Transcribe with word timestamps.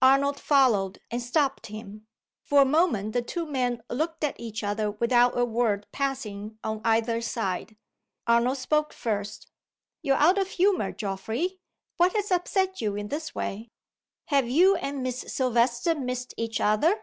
Arnold 0.00 0.38
followed, 0.38 1.00
and 1.10 1.20
stopped 1.20 1.66
him. 1.66 2.06
For 2.44 2.62
a 2.62 2.64
moment 2.64 3.14
the 3.14 3.20
two 3.20 3.44
men 3.44 3.82
looked 3.90 4.22
at 4.22 4.38
each 4.38 4.62
other 4.62 4.92
without 4.92 5.36
a 5.36 5.44
word 5.44 5.88
passing 5.90 6.56
on 6.62 6.82
either 6.84 7.20
side. 7.20 7.76
Arnold 8.24 8.58
spoke 8.58 8.92
first. 8.92 9.50
"You're 10.00 10.14
out 10.18 10.38
of 10.38 10.46
humor, 10.50 10.92
Geoffrey. 10.92 11.58
What 11.96 12.12
has 12.14 12.30
upset 12.30 12.80
you 12.80 12.94
in 12.94 13.08
this 13.08 13.34
way? 13.34 13.72
Have 14.26 14.48
you 14.48 14.76
and 14.76 15.02
Miss 15.02 15.24
Silvester 15.26 15.96
missed 15.96 16.32
each 16.36 16.60
other?" 16.60 17.00